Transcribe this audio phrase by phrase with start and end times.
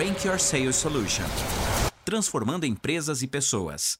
[0.00, 1.26] Rank Your Sales Solution
[2.06, 3.98] transformando empresas e pessoas.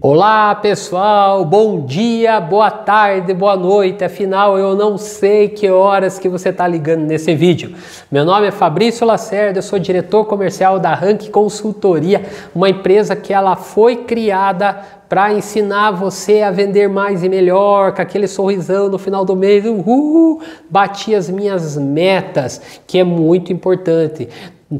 [0.00, 4.04] Olá pessoal, bom dia, boa tarde, boa noite.
[4.04, 7.76] Afinal, eu não sei que horas que você está ligando nesse vídeo.
[8.10, 12.24] Meu nome é Fabrício Lacerda, eu sou diretor comercial da Rank Consultoria,
[12.54, 18.02] uma empresa que ela foi criada para ensinar você a vender mais e melhor, com
[18.02, 24.28] aquele sorrisão no final do mês, uhul, bati as minhas metas, que é muito importante.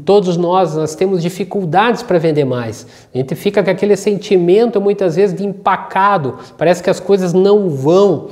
[0.03, 2.85] Todos nós, nós temos dificuldades para vender mais.
[3.13, 7.69] A gente fica com aquele sentimento muitas vezes de empacado, parece que as coisas não
[7.69, 8.27] vão.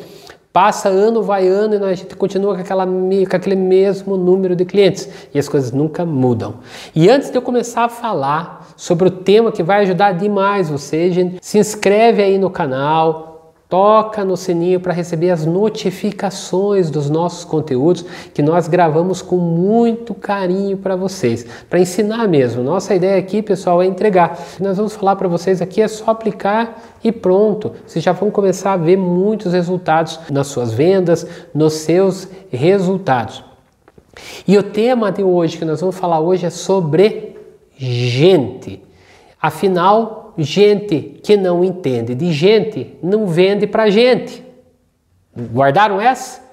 [0.51, 4.63] Passa ano, vai ano e a gente continua com, aquela, com aquele mesmo número de
[4.63, 6.55] clientes e as coisas nunca mudam.
[6.93, 11.11] E antes de eu começar a falar sobre o tema que vai ajudar demais você,
[11.11, 13.35] gente, se inscreve aí no canal,
[13.67, 20.13] toca no sininho para receber as notificações dos nossos conteúdos que nós gravamos com muito
[20.13, 22.63] carinho para vocês, para ensinar mesmo.
[22.63, 24.39] Nossa ideia aqui, pessoal, é entregar.
[24.53, 27.71] O que nós vamos falar para vocês aqui é só aplicar e pronto.
[27.85, 33.43] Vocês já vão começar a ver muitos resultados nas suas vendas, nos seus resultados.
[34.47, 37.34] E o tema de hoje que nós vamos falar hoje é sobre
[37.77, 38.81] gente.
[39.41, 44.43] Afinal, gente que não entende de gente não vende para gente.
[45.53, 46.43] Guardaram essa?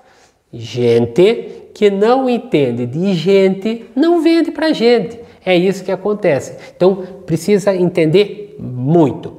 [0.52, 5.18] Gente que não entende de gente não vende para gente.
[5.44, 6.56] É isso que acontece.
[6.76, 9.38] Então precisa entender muito.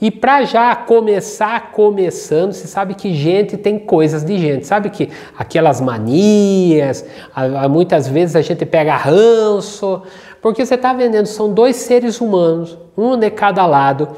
[0.00, 4.64] E para já começar começando, você sabe que gente tem coisas de gente.
[4.64, 7.04] Sabe que aquelas manias,
[7.68, 10.02] muitas vezes a gente pega ranço,
[10.40, 14.08] porque você está vendendo, são dois seres humanos, um de cada lado,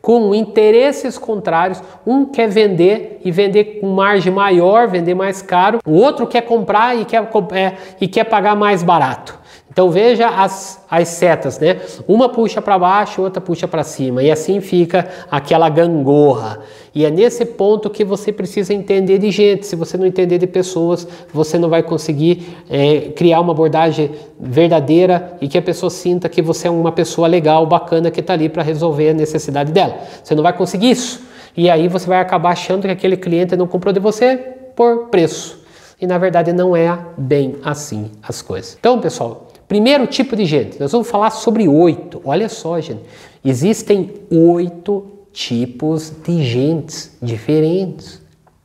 [0.00, 1.82] com interesses contrários.
[2.06, 5.80] Um quer vender e vender com margem maior, vender mais caro.
[5.86, 7.22] O outro quer comprar e quer,
[7.52, 9.39] é, e quer pagar mais barato.
[9.72, 11.80] Então veja as, as setas, né?
[12.08, 16.58] Uma puxa para baixo, outra puxa para cima, e assim fica aquela gangorra.
[16.92, 19.64] E é nesse ponto que você precisa entender de gente.
[19.64, 24.10] Se você não entender de pessoas, você não vai conseguir é, criar uma abordagem
[24.40, 28.32] verdadeira e que a pessoa sinta que você é uma pessoa legal, bacana, que está
[28.32, 29.98] ali para resolver a necessidade dela.
[30.22, 31.22] Você não vai conseguir isso.
[31.56, 34.36] E aí você vai acabar achando que aquele cliente não comprou de você
[34.74, 35.60] por preço.
[36.00, 38.76] E na verdade não é bem assim as coisas.
[38.80, 42.20] Então, pessoal, Primeiro tipo de gente, nós vamos falar sobre oito.
[42.24, 43.04] Olha só, gente,
[43.44, 48.20] existem oito tipos de gentes diferentes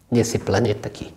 [0.09, 1.13] nesse planeta aqui,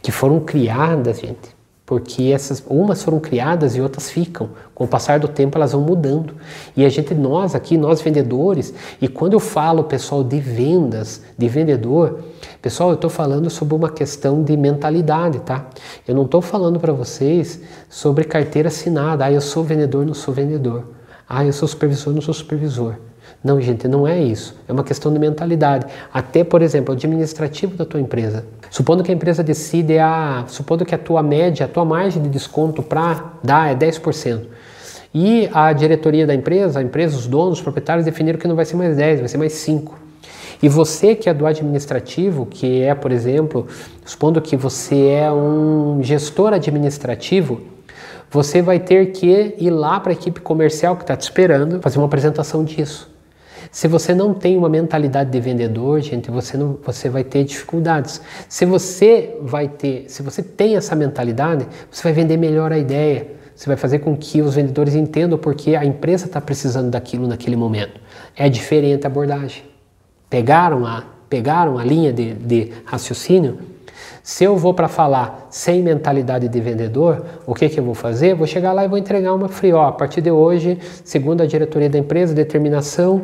[0.00, 4.50] que foram criadas, gente, porque essas umas foram criadas e outras ficam.
[4.74, 6.34] Com o passar do tempo elas vão mudando.
[6.76, 11.48] E a gente, nós aqui, nós vendedores, e quando eu falo, pessoal, de vendas, de
[11.48, 12.20] vendedor,
[12.60, 15.66] pessoal, eu estou falando sobre uma questão de mentalidade, tá?
[16.06, 17.60] Eu não estou falando para vocês
[17.90, 19.24] sobre carteira assinada.
[19.24, 20.84] Ah, eu sou vendedor, não sou vendedor.
[21.28, 22.96] Ah, eu sou supervisor, não sou supervisor.
[23.44, 24.56] Não, gente, não é isso.
[24.68, 25.86] É uma questão de mentalidade.
[26.12, 28.44] Até, por exemplo, administrativo da tua empresa.
[28.70, 30.44] Supondo que a empresa decide a.
[30.46, 34.42] Supondo que a tua média, a tua margem de desconto para dar é 10%.
[35.14, 38.64] E a diretoria da empresa, a empresa, os donos, os proprietários definiram que não vai
[38.64, 39.98] ser mais 10, vai ser mais 5.
[40.62, 43.66] E você que é do administrativo, que é, por exemplo,
[44.06, 47.60] supondo que você é um gestor administrativo,
[48.30, 51.98] você vai ter que ir lá para a equipe comercial que está te esperando, fazer
[51.98, 53.11] uma apresentação disso.
[53.72, 58.20] Se você não tem uma mentalidade de vendedor, gente, você não, você vai ter dificuldades.
[58.46, 63.28] Se você vai ter, se você tem essa mentalidade, você vai vender melhor a ideia.
[63.56, 67.56] Você vai fazer com que os vendedores entendam porque a empresa está precisando daquilo naquele
[67.56, 67.98] momento.
[68.36, 69.62] É diferente a abordagem.
[70.28, 73.58] Pegaram a, pegaram a linha de, de raciocínio?
[74.22, 78.34] Se eu vou para falar sem mentalidade de vendedor, o que, que eu vou fazer?
[78.34, 79.72] Vou chegar lá e vou entregar uma free.
[79.72, 83.22] Ó, a partir de hoje, segundo a diretoria da empresa, determinação,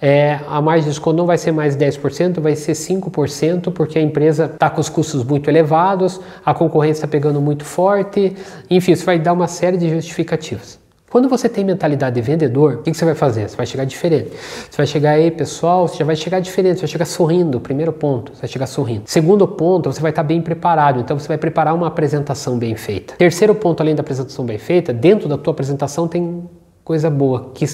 [0.00, 4.02] é, a margem de desconto não vai ser mais 10%, vai ser 5%, porque a
[4.02, 8.36] empresa está com os custos muito elevados, a concorrência está pegando muito forte,
[8.68, 10.83] enfim, isso vai dar uma série de justificativas.
[11.14, 13.48] Quando você tem mentalidade de vendedor, o que, você vai fazer?
[13.48, 14.32] Você vai chegar diferente.
[14.68, 17.92] Você vai chegar aí, pessoal, você já vai chegar diferente, você vai chegar sorrindo, primeiro
[17.92, 19.04] ponto, você vai chegar sorrindo.
[19.06, 23.14] Segundo ponto, você vai estar bem preparado, então você vai preparar uma apresentação bem feita.
[23.14, 26.50] Terceiro ponto, além da apresentação bem feita, dentro da tua apresentação tem
[26.82, 27.64] coisa boa, que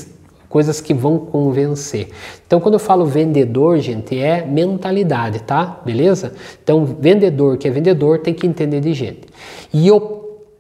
[0.47, 2.11] coisas que vão convencer.
[2.47, 5.81] Então, quando eu falo vendedor, gente, é mentalidade, tá?
[5.83, 6.35] Beleza?
[6.63, 9.23] Então, vendedor que é vendedor tem que entender de gente.
[9.73, 9.99] E o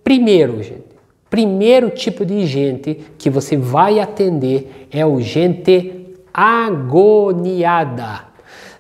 [0.02, 0.89] primeiro, gente,
[1.30, 8.28] Primeiro tipo de gente que você vai atender é o gente agoniada.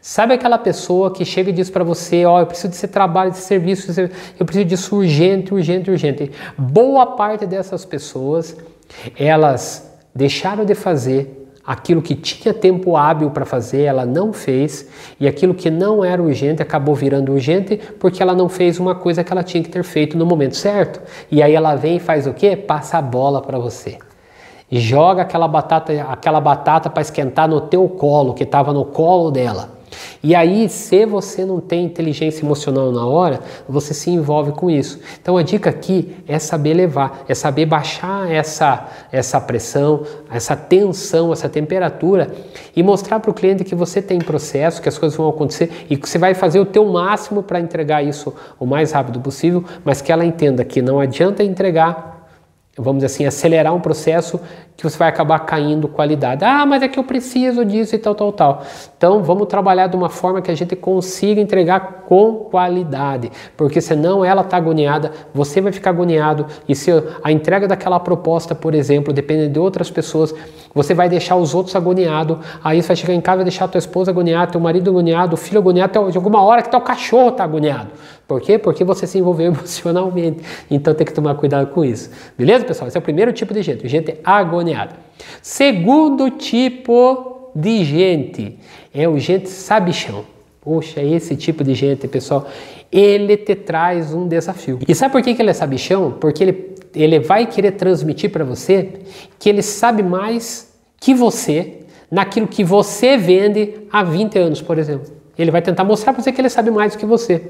[0.02, 3.30] Sabe aquela pessoa que chega e diz para você, ó, oh, eu preciso desse trabalho,
[3.30, 3.92] desse serviço,
[4.38, 6.32] eu preciso disso urgente, urgente, urgente.
[6.58, 8.56] Boa parte dessas pessoas,
[9.16, 11.39] elas deixaram de fazer
[11.70, 14.88] aquilo que tinha tempo hábil para fazer, ela não fez,
[15.20, 19.22] e aquilo que não era urgente acabou virando urgente porque ela não fez uma coisa
[19.22, 21.00] que ela tinha que ter feito no momento certo.
[21.30, 22.56] E aí ela vem e faz o quê?
[22.56, 23.98] Passa a bola para você.
[24.68, 29.79] Joga aquela batata, aquela batata para esquentar no teu colo, que estava no colo dela.
[30.22, 35.00] E aí, se você não tem inteligência emocional na hora, você se envolve com isso.
[35.20, 41.32] Então a dica aqui é saber levar, é saber baixar essa, essa pressão, essa tensão,
[41.32, 42.30] essa temperatura
[42.76, 45.96] e mostrar para o cliente que você tem processo, que as coisas vão acontecer e
[45.96, 50.02] que você vai fazer o teu máximo para entregar isso o mais rápido possível, mas
[50.02, 52.20] que ela entenda que não adianta entregar
[52.76, 54.40] vamos dizer assim, acelerar um processo
[54.80, 56.42] que você vai acabar caindo qualidade.
[56.42, 58.62] Ah, mas é que eu preciso disso e tal, tal, tal.
[58.96, 64.24] Então vamos trabalhar de uma forma que a gente consiga entregar com qualidade, porque senão
[64.24, 66.90] ela está agoniada, você vai ficar agoniado e se
[67.22, 70.34] a entrega daquela proposta, por exemplo, depende de outras pessoas,
[70.74, 73.68] você vai deixar os outros agoniados, aí você vai chegar em casa e deixar a
[73.68, 77.28] tua esposa agoniada, teu marido agoniado, o filho agoniado, até alguma hora que teu cachorro
[77.28, 77.90] está agoniado.
[78.26, 78.56] Por quê?
[78.58, 80.40] Porque você se envolveu emocionalmente.
[80.70, 82.10] Então tem que tomar cuidado com isso.
[82.38, 82.86] Beleza, pessoal?
[82.86, 84.69] Esse é o primeiro tipo de gente, gente agoniada.
[85.42, 88.58] Segundo tipo de gente
[88.94, 90.24] é o gente sabichão.
[90.60, 92.46] Poxa, esse tipo de gente, pessoal,
[92.92, 94.78] ele te traz um desafio.
[94.86, 96.12] E sabe por que, que ele é sabichão?
[96.20, 99.00] Porque ele, ele vai querer transmitir para você
[99.38, 100.70] que ele sabe mais
[101.00, 101.78] que você
[102.10, 105.10] naquilo que você vende há 20 anos, por exemplo.
[105.38, 107.42] Ele vai tentar mostrar para você que ele sabe mais do que você.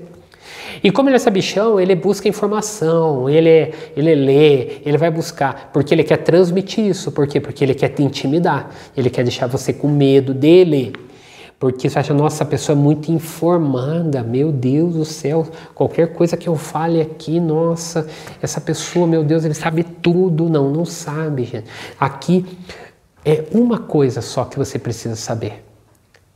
[0.83, 5.95] E como ele é sabichão, ele busca informação, ele, ele lê, ele vai buscar, porque
[5.95, 7.13] ele quer transmitir isso.
[7.13, 7.41] Por quê?
[7.41, 10.93] Porque ele quer te intimidar, ele quer deixar você com medo dele.
[11.61, 16.35] Porque você acha, nossa, a pessoa é muito informada, meu Deus do céu, qualquer coisa
[16.35, 18.09] que eu fale aqui, nossa,
[18.41, 20.49] essa pessoa, meu Deus, ele sabe tudo.
[20.49, 21.67] Não, não sabe, gente.
[22.01, 22.47] Aqui
[23.23, 25.63] é uma coisa só que você precisa saber,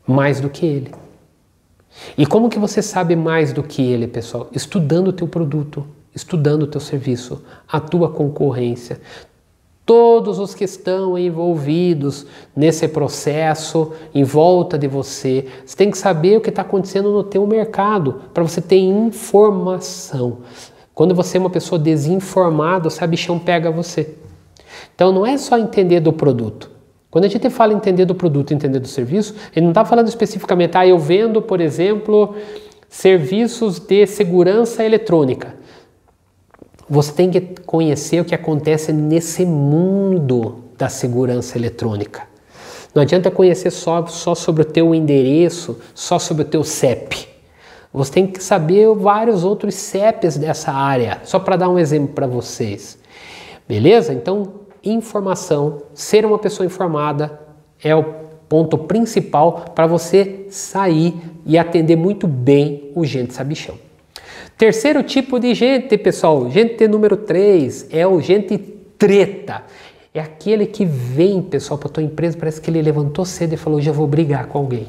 [0.07, 1.04] mais do que ele.
[2.17, 4.49] E como que você sabe mais do que ele, pessoal?
[4.53, 9.01] Estudando o teu produto, estudando o teu serviço, a tua concorrência.
[9.87, 12.27] Todos os que estão envolvidos
[12.57, 17.23] nesse processo, em volta de você, você tem que saber o que está acontecendo no
[17.23, 20.39] teu mercado para você ter informação.
[20.95, 24.15] Quando você é uma pessoa desinformada, o sabichão pega você.
[24.95, 26.71] Então não é só entender do produto,
[27.15, 30.77] quando a gente fala entender do produto, entender do serviço, ele não está falando especificamente,
[30.77, 32.35] ah, eu vendo, por exemplo,
[32.89, 35.55] serviços de segurança eletrônica.
[36.91, 42.23] Você tem que conhecer o que acontece nesse mundo da segurança eletrônica.
[42.93, 47.29] Não adianta conhecer só, só sobre o teu endereço, só sobre o teu CEP.
[47.93, 52.27] Você tem que saber vários outros CEPs dessa área, só para dar um exemplo para
[52.27, 52.99] vocês.
[53.69, 54.13] Beleza?
[54.13, 57.41] Então, informação, ser uma pessoa informada
[57.83, 58.05] é o
[58.49, 61.15] ponto principal para você sair
[61.47, 63.77] e atender muito bem o gente sabichão.
[64.57, 68.57] Terceiro tipo de gente, pessoal, gente número 3 é o gente
[68.97, 69.63] treta.
[70.15, 73.81] É aquele que vem, pessoal, para tua empresa, parece que ele levantou cedo e falou:
[73.81, 74.87] já vou brigar com alguém.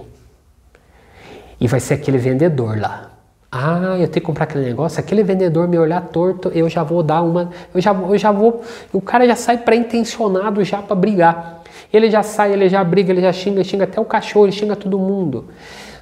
[1.59, 3.14] E vai ser aquele vendedor lá.
[3.57, 7.01] Ah, eu tenho que comprar aquele negócio, aquele vendedor me olhar torto, eu já vou
[7.01, 11.63] dar uma, eu já, eu já vou, o cara já sai pré-intencionado já para brigar.
[11.93, 14.75] Ele já sai, ele já briga, ele já xinga, xinga até o cachorro, ele xinga
[14.75, 15.45] todo mundo.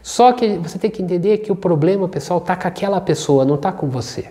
[0.02, 3.56] Só que você tem que entender que o problema, pessoal, tá com aquela pessoa, não
[3.56, 4.30] tá com você.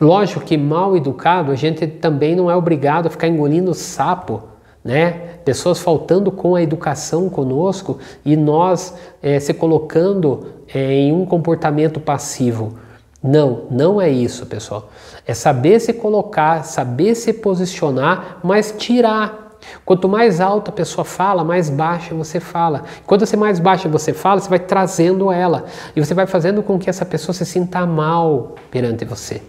[0.00, 4.42] Lógico que mal educado, a gente também não é obrigado a ficar engolindo sapo,
[4.84, 5.38] né?
[5.44, 11.98] Pessoas faltando com a educação conosco e nós é, se colocando é, em um comportamento
[11.98, 12.74] passivo.
[13.22, 14.90] Não, não é isso, pessoal.
[15.26, 19.44] É saber se colocar, saber se posicionar, mas tirar.
[19.82, 22.82] Quanto mais alta a pessoa fala, mais baixa você fala.
[23.06, 25.64] Quanto você mais baixa você fala, você vai trazendo ela.
[25.96, 29.40] E você vai fazendo com que essa pessoa se sinta mal perante você.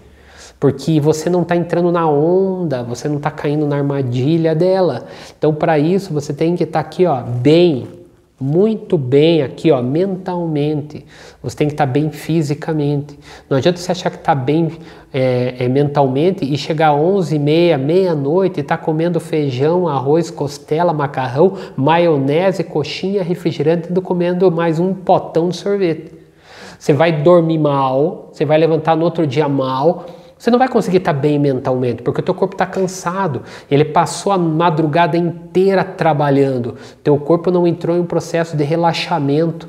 [0.66, 5.06] Porque você não está entrando na onda, você não está caindo na armadilha dela.
[5.38, 7.88] Então, para isso, você tem que estar tá aqui, ó, bem,
[8.42, 11.06] muito bem aqui, ó, mentalmente.
[11.44, 13.20] Você tem que estar bem fisicamente.
[13.48, 14.72] Não adianta você achar que está bem
[15.14, 20.32] é, é, mentalmente e chegar às 11 meia, meia-noite e estar tá comendo feijão, arroz,
[20.32, 26.12] costela, macarrão, maionese, coxinha, refrigerante e comendo mais um potão de sorvete.
[26.80, 30.06] Você vai dormir mal, você vai levantar no outro dia mal,
[30.38, 33.44] você não vai conseguir estar bem mentalmente, porque o teu corpo está cansado.
[33.72, 36.76] Ele passou a madrugada inteira trabalhando.
[37.04, 39.68] Teu corpo não entrou em um processo de relaxamento.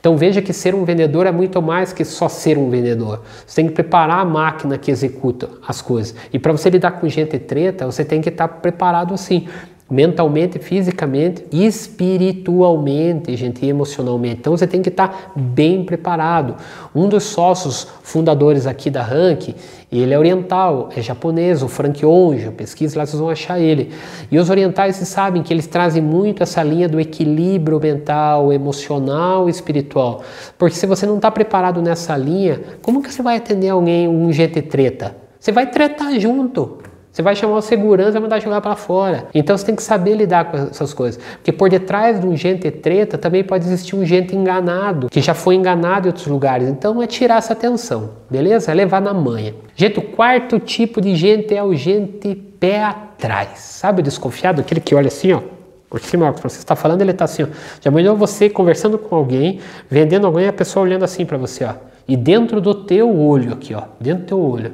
[0.00, 3.22] Então veja que ser um vendedor é muito mais que só ser um vendedor.
[3.46, 6.14] Você tem que preparar a máquina que executa as coisas.
[6.32, 9.48] E para você lidar com gente treta, você tem que estar preparado assim
[9.88, 14.38] mentalmente, fisicamente, espiritualmente, gente, e emocionalmente.
[14.40, 16.56] Então você tem que estar bem preparado.
[16.92, 19.54] Um dos sócios fundadores aqui da Rank,
[19.90, 23.92] ele é oriental, é japonês, o Frank Onjo, pesquise lá, vocês vão achar ele.
[24.28, 29.52] E os orientais sabem que eles trazem muito essa linha do equilíbrio mental, emocional e
[29.52, 30.22] espiritual.
[30.58, 34.32] Porque se você não está preparado nessa linha, como que você vai atender alguém, um
[34.32, 35.14] gente treta?
[35.38, 36.78] Você vai tretar junto.
[37.16, 39.28] Você vai chamar o segurança e mandar jogar para fora.
[39.34, 41.18] Então você tem que saber lidar com essas coisas.
[41.36, 45.32] Porque por detrás de um gente treta também pode existir um gente enganado, que já
[45.32, 46.68] foi enganado em outros lugares.
[46.68, 48.70] Então é tirar essa atenção, beleza?
[48.70, 49.54] É levar na manha.
[49.74, 53.60] Gente, o quarto tipo de gente é o gente pé atrás.
[53.60, 54.60] Sabe o desconfiado?
[54.60, 55.40] Aquele que olha assim, ó.
[55.88, 57.46] Por cima, que você está falando, ele está assim, ó.
[57.80, 61.72] Já imaginou você conversando com alguém, vendendo alguém, a pessoa olhando assim para você, ó.
[62.06, 63.84] E dentro do teu olho aqui, ó.
[63.98, 64.72] Dentro do teu olho.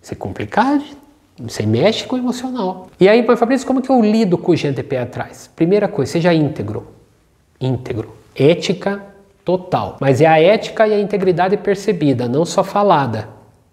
[0.00, 0.82] Isso é complicado,
[1.40, 2.88] você mexe com o emocional.
[2.98, 5.50] E aí, Fabrício, como que eu lido com o pé atrás?
[5.56, 6.88] Primeira coisa, seja íntegro.
[7.60, 8.14] Íntegro.
[8.34, 9.02] Ética
[9.44, 9.96] total.
[10.00, 13.28] Mas é a ética e a integridade percebida, não só falada.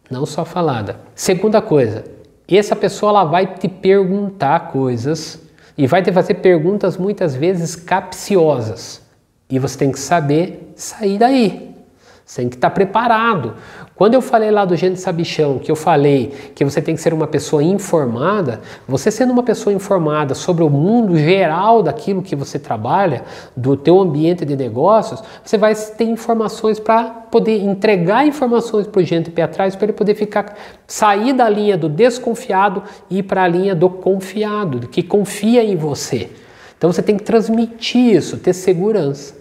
[0.10, 1.00] Não só falada.
[1.14, 2.06] Segunda coisa,
[2.48, 5.40] essa pessoa ela vai te perguntar coisas
[5.78, 9.02] e vai te fazer perguntas muitas vezes capciosas.
[9.50, 11.76] E você tem que saber sair daí.
[12.26, 13.56] Você tem que estar preparado.
[13.98, 17.16] Quando eu falei lá do gente sabichão, que eu falei que você tem que ser
[17.16, 22.60] uma pessoa informada, você sendo uma pessoa informada sobre o mundo geral daquilo que você
[22.60, 23.24] trabalha,
[23.56, 29.04] do teu ambiente de negócios, você vai ter informações para poder entregar informações para o
[29.04, 33.46] gente pé atrás, para ele poder ficar sair da linha do desconfiado e ir para
[33.46, 36.30] a linha do confiado, que confia em você.
[36.78, 39.36] Então você tem que transmitir isso, ter segurança.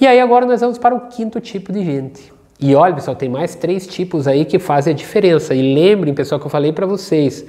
[0.00, 3.28] E aí agora nós vamos para o quinto tipo de gente e olha, pessoal, tem
[3.28, 5.54] mais três tipos aí que fazem a diferença.
[5.54, 7.44] E lembrem, pessoal, que eu falei para vocês.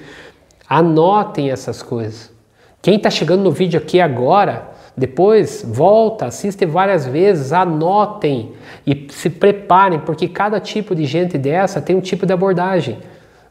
[0.68, 2.32] Anotem essas coisas.
[2.82, 8.54] Quem está chegando no vídeo aqui agora, depois volta, assiste várias vezes, anotem
[8.88, 12.98] e se preparem, porque cada tipo de gente dessa tem um tipo de abordagem.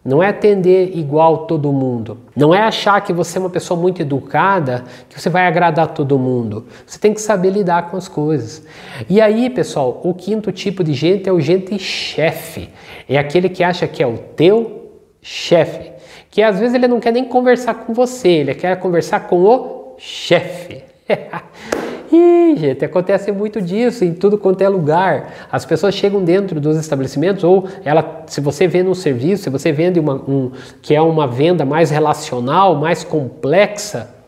[0.02, 2.16] Não é atender igual todo mundo.
[2.34, 6.18] Não é achar que você é uma pessoa muito educada, que você vai agradar todo
[6.18, 6.66] mundo.
[6.86, 8.66] Você tem que saber lidar com as coisas.
[9.10, 12.70] E aí, pessoal, o quinto tipo de gente é o gente chefe.
[13.06, 15.92] É aquele que acha que é o teu chefe.
[16.30, 19.96] Que às vezes ele não quer nem conversar com você, ele quer conversar com o
[19.98, 20.82] chefe.
[22.12, 25.32] Ih, gente, acontece muito disso em tudo quanto é lugar.
[25.50, 29.70] As pessoas chegam dentro dos estabelecimentos, ou ela, se você vende um serviço, se você
[29.70, 30.50] vende uma, um,
[30.82, 34.19] que é uma venda mais relacional, mais complexa,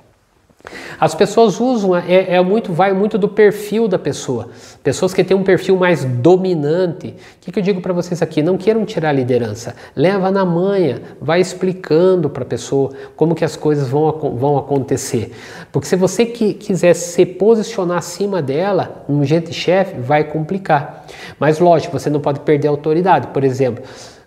[0.98, 4.50] as pessoas usam, é, é, muito, vai muito do perfil da pessoa.
[4.84, 7.08] Pessoas que têm um perfil mais dominante.
[7.08, 8.40] O que, que eu digo para vocês aqui?
[8.40, 9.74] Não queiram tirar a liderança.
[9.96, 15.32] Leva na manha, vai explicando para a pessoa como que as coisas vão, vão acontecer.
[15.72, 21.06] Porque se você que, quiser se posicionar acima dela, um gente chefe, vai complicar.
[21.40, 23.28] Mas lógico, você não pode perder a autoridade.
[23.28, 23.82] Por exemplo,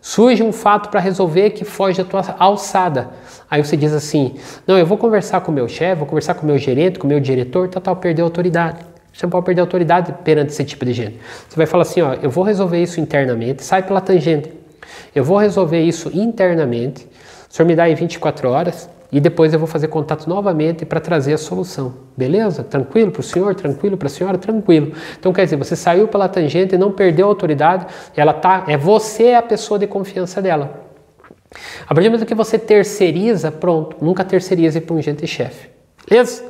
[0.07, 3.09] Surge um fato para resolver que foge da tua alçada.
[3.49, 4.35] Aí você diz assim:
[4.67, 7.07] Não, eu vou conversar com o meu chefe, vou conversar com o meu gerente, com
[7.07, 8.85] o meu diretor, tal, tal, perder a autoridade.
[9.11, 11.19] Você não pode perder a autoridade perante esse tipo de gente.
[11.49, 14.53] Você vai falar assim: Ó, eu vou resolver isso internamente, sai pela tangente.
[15.15, 17.07] Eu vou resolver isso internamente.
[17.49, 20.99] O senhor me dá aí 24 horas, e depois eu vou fazer contato novamente para
[20.99, 21.93] trazer a solução.
[22.17, 22.65] Beleza?
[22.65, 23.55] Tranquilo para o senhor?
[23.55, 24.37] Tranquilo para a senhora?
[24.37, 24.91] Tranquilo.
[25.17, 29.31] Então quer dizer, você saiu pela tangente não perdeu a autoridade, ela tá, é você
[29.31, 30.83] a pessoa de confiança dela.
[31.87, 35.69] A partir do momento que você terceiriza, pronto, nunca terceirize para um gente chefe.
[36.05, 36.43] Beleza?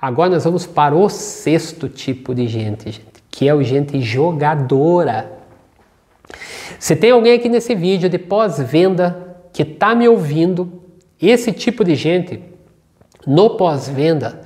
[0.00, 5.28] Agora nós vamos para o sexto tipo de gente, gente, que é o gente jogadora.
[6.78, 10.79] Se tem alguém aqui nesse vídeo de pós-venda que está me ouvindo
[11.28, 12.42] esse tipo de gente,
[13.26, 14.40] no pós-venda,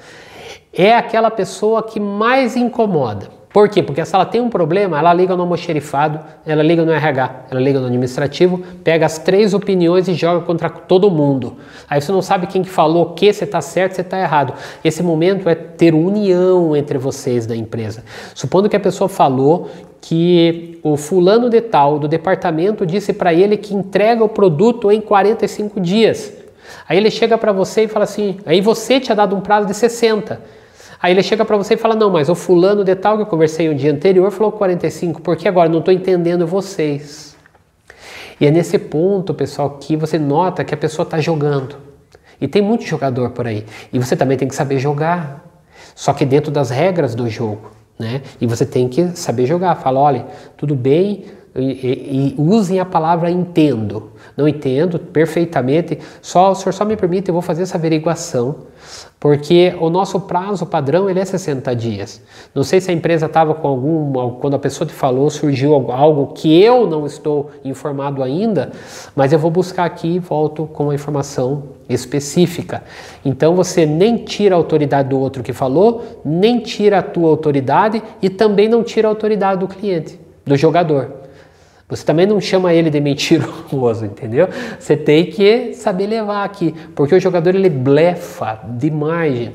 [0.72, 3.28] é aquela pessoa que mais incomoda.
[3.54, 3.84] Por quê?
[3.84, 7.60] Porque se ela tem um problema, ela liga no almoxerifado, ela liga no RH, ela
[7.60, 11.58] liga no administrativo, pega as três opiniões e joga contra todo mundo.
[11.88, 14.54] Aí você não sabe quem que falou o que, você está certo, você está errado.
[14.82, 18.02] Esse momento é ter união entre vocês da empresa.
[18.34, 23.56] Supondo que a pessoa falou que o fulano de tal do departamento disse para ele
[23.56, 26.43] que entrega o produto em 45 dias.
[26.88, 29.74] Aí ele chega para você e fala assim, aí você tinha dado um prazo de
[29.74, 30.40] 60.
[31.00, 33.26] Aí ele chega para você e fala, não, mas o fulano de tal que eu
[33.26, 37.36] conversei um dia anterior falou 45, porque agora não estou entendendo vocês.
[38.40, 41.76] E é nesse ponto, pessoal, que você nota que a pessoa está jogando.
[42.40, 43.64] E tem muito jogador por aí.
[43.92, 45.44] E você também tem que saber jogar.
[45.94, 47.70] Só que dentro das regras do jogo.
[47.98, 48.22] né?
[48.40, 49.76] E você tem que saber jogar.
[49.76, 54.10] Fala, olha, tudo bem, e, e, e, usem a palavra entendo.
[54.36, 58.56] Não entendo perfeitamente, só o senhor só me permite, eu vou fazer essa averiguação,
[59.20, 62.20] porque o nosso prazo padrão ele é 60 dias.
[62.52, 66.32] Não sei se a empresa estava com algum, quando a pessoa te falou, surgiu algo
[66.34, 68.72] que eu não estou informado ainda,
[69.14, 72.82] mas eu vou buscar aqui e volto com a informação específica.
[73.24, 78.02] Então você nem tira a autoridade do outro que falou, nem tira a tua autoridade
[78.20, 81.23] e também não tira a autoridade do cliente, do jogador.
[81.88, 84.48] Você também não chama ele de mentiroso, entendeu?
[84.78, 89.50] Você tem que saber levar aqui, porque o jogador ele blefa demais.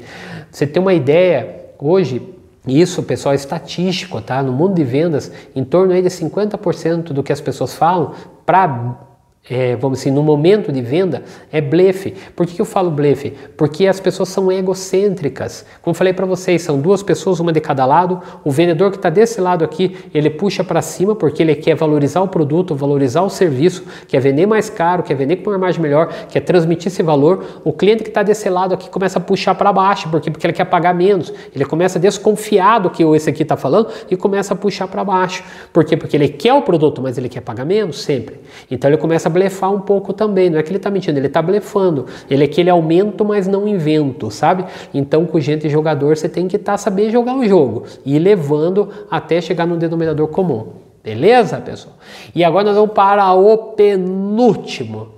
[0.52, 2.22] Você tem uma ideia, hoje,
[2.68, 4.44] isso, pessoal, é estatístico, tá?
[4.44, 8.14] No mundo de vendas, em torno aí de 50% do que as pessoas falam
[8.46, 9.09] para
[9.48, 12.14] é, vamos assim, no momento de venda, é blefe.
[12.36, 13.34] Por que eu falo blefe?
[13.58, 15.66] Porque as pessoas são egocêntricas.
[15.82, 18.22] Como falei para vocês, são duas pessoas, uma de cada lado.
[18.44, 22.22] O vendedor que está desse lado aqui, ele puxa para cima porque ele quer valorizar
[22.22, 26.14] o produto, valorizar o serviço, quer vender mais caro, quer vender com uma margem melhor,
[26.30, 27.44] quer transmitir esse valor.
[27.64, 30.54] O cliente que está desse lado aqui começa a puxar para baixo porque, porque ele
[30.54, 31.34] quer pagar menos.
[31.56, 35.04] Ele começa a desconfiar do que esse aqui está falando e começa a puxar para
[35.04, 35.44] baixo.
[35.74, 35.98] Por quê?
[35.98, 38.40] Porque ele quer o produto, mas ele quer pagar menos sempre.
[38.70, 40.50] Então ele começa a blefar um pouco também.
[40.50, 42.06] Não é que ele está mentindo, ele está blefando.
[42.30, 44.66] Ele é que ele aumenta, mas não invento, sabe?
[44.94, 48.20] Então, com gente jogador, você tem que estar tá, saber jogar o jogo e ir
[48.20, 50.68] levando até chegar no denominador comum.
[51.04, 51.96] Beleza, pessoal?
[52.36, 55.10] E agora nós vamos para o penúltimo,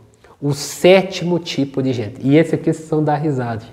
[0.42, 2.16] o sétimo tipo de gente.
[2.22, 3.64] E esse aqui vão dar risada.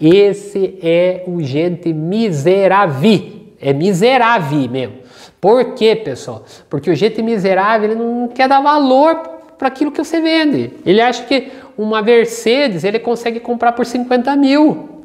[0.00, 3.38] Esse é o gente miserável.
[3.60, 4.94] É miserável mesmo.
[5.40, 6.44] Por quê, pessoal?
[6.68, 10.72] Porque o gente miserável ele não quer dar valor para aquilo que você vende.
[10.86, 14.98] Ele acha que uma Mercedes ele consegue comprar por 50 mil.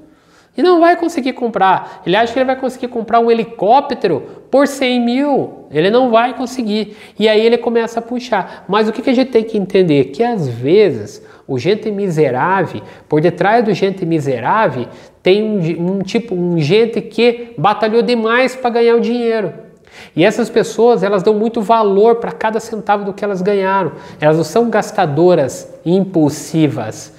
[0.55, 2.03] E não vai conseguir comprar.
[2.05, 5.65] Ele acha que ele vai conseguir comprar um helicóptero por 100 mil.
[5.71, 6.95] Ele não vai conseguir.
[7.17, 8.63] E aí ele começa a puxar.
[8.67, 10.05] Mas o que, a gente tem que entender?
[10.05, 14.87] Que às vezes o gente miserável, por detrás do gente miserável,
[15.23, 19.62] tem um, um tipo, um gente que batalhou demais para ganhar o dinheiro.
[20.15, 23.93] E essas pessoas, elas dão muito valor para cada centavo do que elas ganharam.
[24.19, 27.13] Elas não são gastadoras impulsivas.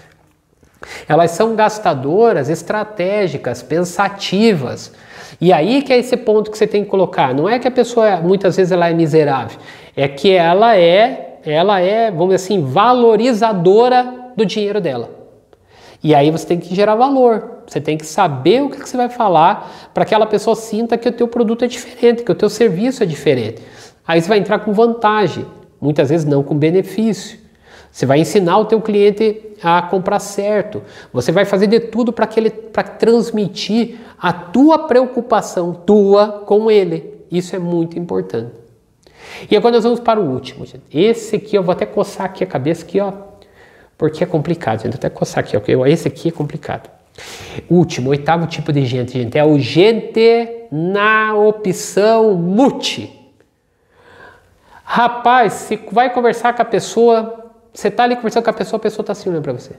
[1.09, 4.93] Elas são gastadoras estratégicas, pensativas.
[5.41, 7.35] E aí que é esse ponto que você tem que colocar.
[7.35, 9.59] Não é que a pessoa muitas vezes ela é miserável,
[9.97, 15.24] é que ela é, ela é, vamos dizer assim, valorizadora do dinheiro dela.
[16.05, 17.63] E aí você tem que gerar valor.
[17.67, 21.09] Você tem que saber o que, você vai falar para que aquela pessoa sinta que
[21.09, 23.63] o teu produto é diferente, que o teu serviço é diferente.
[24.07, 25.47] Aí você vai entrar com vantagem,
[25.81, 27.39] muitas vezes não com benefício.
[27.91, 30.83] Você vai ensinar o teu cliente a comprar certo.
[31.11, 36.71] Você vai fazer de tudo para que ele para transmitir a tua preocupação tua com
[36.71, 37.25] ele.
[37.31, 38.53] Isso é muito importante.
[39.51, 40.67] E agora nós vamos para o último.
[40.67, 40.83] Gente.
[40.93, 43.11] Esse aqui eu vou até coçar aqui a cabeça aqui, ó,
[43.97, 44.83] porque é complicado.
[44.83, 44.97] Gente.
[44.97, 46.91] Até coçar aqui, ó, esse aqui é complicado.
[47.71, 53.21] Último, oitavo tipo de gente, gente, é o gente na opção multi.
[54.83, 58.83] Rapaz, se vai conversar com a pessoa, você tá ali conversando com a pessoa, a
[58.83, 59.77] pessoa tá assim olhando para você.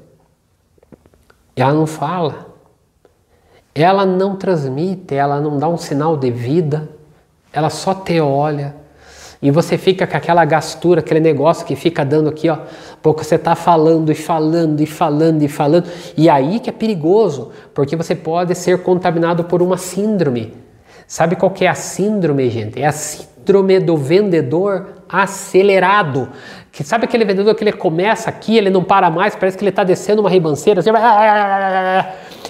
[1.56, 2.54] Ela não fala.
[3.74, 6.90] Ela não transmite, ela não dá um sinal de vida.
[7.52, 8.76] Ela só te olha
[9.46, 12.58] e você fica com aquela gastura, aquele negócio que fica dando aqui, ó,
[13.06, 15.88] porque você está falando e falando e falando e falando.
[16.18, 20.56] E aí que é perigoso, porque você pode ser contaminado por uma síndrome.
[21.06, 22.82] Sabe qual que é a síndrome, gente?
[22.82, 26.30] É a síndrome do vendedor acelerado.
[26.72, 29.70] Que sabe aquele vendedor que ele começa aqui, ele não para mais, parece que ele
[29.70, 30.90] está descendo uma ribanceira, assim,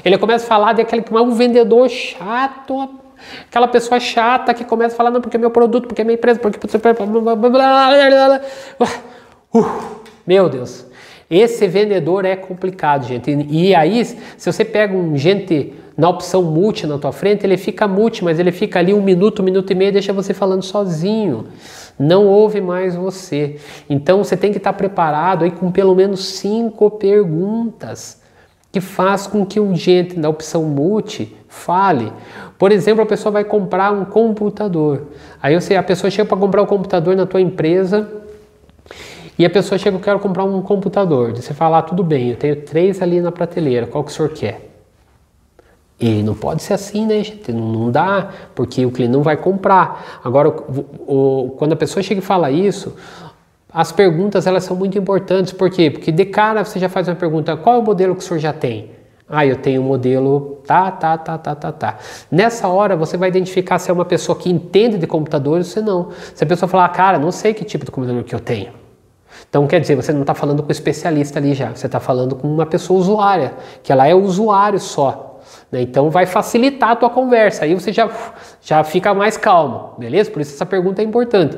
[0.05, 3.01] ele começa a falar daquele que é um vendedor chato,
[3.49, 6.15] Aquela pessoa chata que começa a falar, não, porque é meu produto, porque é minha
[6.15, 6.59] empresa, porque.
[9.53, 10.85] Uh, meu Deus.
[11.29, 13.31] Esse vendedor é complicado, gente.
[13.49, 17.87] E aí, se você pega um gente na opção multi na tua frente, ele fica
[17.87, 21.47] multi, mas ele fica ali um minuto, um minuto e meio deixa você falando sozinho.
[21.97, 23.57] Não ouve mais você.
[23.89, 28.21] Então você tem que estar preparado aí com pelo menos cinco perguntas
[28.71, 32.11] que faz com que o gente da opção multi fale.
[32.57, 35.07] Por exemplo, a pessoa vai comprar um computador.
[35.41, 38.24] Aí você, a pessoa chega para comprar um computador na tua empresa
[39.37, 41.33] e a pessoa chega, eu quero comprar um computador.
[41.35, 44.29] Você fala, ah, tudo bem, eu tenho três ali na prateleira, qual que o senhor
[44.29, 44.71] quer?
[45.99, 47.51] E não pode ser assim, né, gente?
[47.51, 50.19] Não, não dá, porque o cliente não vai comprar.
[50.23, 52.95] Agora, o, o, quando a pessoa chega e fala isso,
[53.71, 55.53] as perguntas elas são muito importantes.
[55.53, 55.89] Por quê?
[55.89, 58.39] Porque de cara você já faz uma pergunta: qual é o modelo que o senhor
[58.39, 58.91] já tem?
[59.27, 61.97] Ah, eu tenho um modelo tá, tá, tá, tá, tá, tá.
[62.29, 65.81] Nessa hora você vai identificar se é uma pessoa que entende de computadores ou se
[65.81, 66.09] não.
[66.35, 68.84] Se a pessoa falar, ah, cara, não sei que tipo de computador que eu tenho.
[69.49, 72.35] Então quer dizer, você não está falando com o especialista ali já, você está falando
[72.35, 75.39] com uma pessoa usuária, que ela é usuário só.
[75.71, 75.81] Né?
[75.81, 78.09] Então vai facilitar a tua conversa, aí você já,
[78.61, 80.29] já fica mais calmo, beleza?
[80.29, 81.57] Por isso essa pergunta é importante.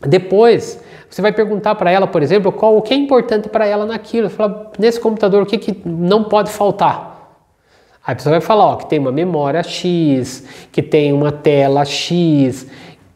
[0.00, 3.84] Depois, você vai perguntar para ela, por exemplo, qual o que é importante para ela
[3.84, 4.30] naquilo.
[4.30, 7.18] Fala, nesse computador, o que, que não pode faltar?
[8.06, 11.84] Aí a pessoa vai falar ó, que tem uma memória X, que tem uma tela
[11.84, 12.66] X,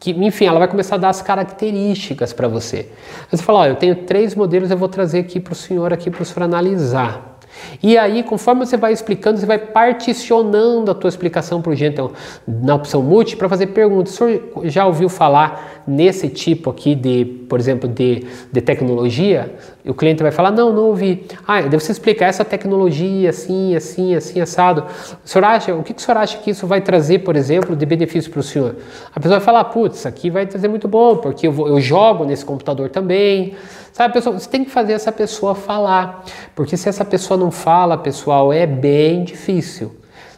[0.03, 2.89] que, enfim, ela vai começar a dar as características para você.
[3.31, 6.11] Você fala, ó, eu tenho três modelos, eu vou trazer aqui para o senhor aqui
[6.11, 7.32] para o senhor analisar.
[7.81, 12.01] E aí, conforme você vai explicando, você vai particionando a tua explicação para o gente
[12.47, 14.13] na opção multi para fazer perguntas.
[14.13, 19.53] O senhor já ouviu falar nesse tipo aqui de, por exemplo, de, de tecnologia?
[19.83, 21.25] E o cliente vai falar, não, não ouvi.
[21.45, 24.85] Ah, deve você explicar essa tecnologia assim, assim, assim, assado.
[25.23, 27.75] O senhor acha, o que, que o senhor acha que isso vai trazer, por exemplo,
[27.75, 28.77] de benefício para o senhor?
[29.13, 31.81] A pessoa vai falar, putz, isso aqui vai trazer muito bom, porque eu, vou, eu
[31.81, 33.55] jogo nesse computador também.
[33.93, 36.25] Sabe, pessoal, você tem que fazer essa pessoa falar,
[36.55, 39.95] porque se essa pessoa não fala, pessoal, é bem difícil.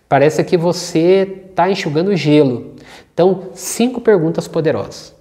[0.10, 2.76] Parece que você está enxugando gelo.
[3.13, 5.15] Então, cinco perguntas poderosas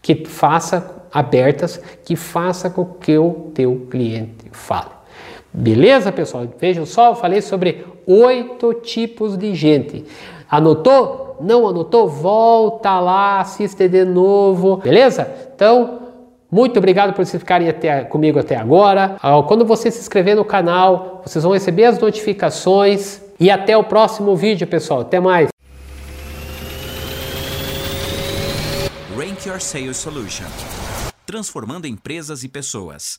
[0.00, 4.90] que faça abertas, que faça com que o teu cliente fale.
[5.52, 6.46] Beleza, pessoal?
[6.60, 10.04] Vejam só, eu falei sobre oito tipos de gente.
[10.48, 11.36] Anotou?
[11.40, 12.08] Não anotou?
[12.08, 14.76] Volta lá, assiste de novo.
[14.76, 15.28] Beleza?
[15.54, 16.07] Então,
[16.50, 19.16] muito obrigado por vocês ficarem até, comigo até agora.
[19.22, 23.20] Ah, quando você se inscrever no canal, vocês vão receber as notificações.
[23.40, 25.00] E até o próximo vídeo, pessoal.
[25.00, 25.48] Até mais.
[29.16, 30.46] Rank Your Sales Solution
[31.28, 33.16] transformando empresas e pessoas.